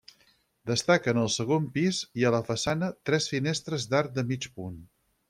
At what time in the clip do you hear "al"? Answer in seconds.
1.23-1.27